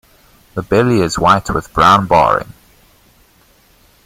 [0.55, 2.53] The belly is white with brown barring.